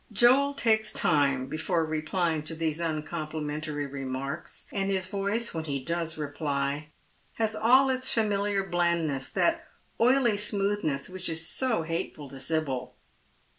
Joel 0.11 0.55
takes 0.55 0.93
time 0.93 1.45
before 1.45 1.85
repljnng 1.87 2.43
to 2.45 2.55
these 2.55 2.79
uncomplimentary 2.81 3.85
remarks, 3.85 4.65
and 4.71 4.89
his 4.89 5.05
voice 5.05 5.53
when 5.53 5.65
he 5.65 5.77
does 5.79 6.17
reply 6.17 6.87
has 7.33 7.55
all 7.55 7.91
its 7.91 8.11
famihar 8.11 8.71
blandness,— 8.71 9.29
that 9.35 9.67
oily 9.99 10.37
smoothness 10.37 11.07
which 11.07 11.29
is 11.29 11.47
so 11.47 11.83
hateful 11.83 12.29
to 12.29 12.39
Sibyl. 12.39 12.95